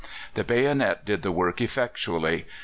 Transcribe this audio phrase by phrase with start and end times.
[0.33, 2.47] The bayonet did the work effectually.